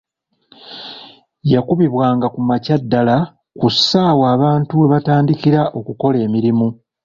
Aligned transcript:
Yakubibwanga 1.53 2.27
ku 2.33 2.39
makya 2.49 2.75
ddala 2.83 3.17
ku 3.59 3.67
ssaawa 3.75 4.25
abantu 4.35 4.71
we 4.79 4.85
batandikira 4.93 5.61
okukola 5.79 6.17
emirimu. 6.27 6.67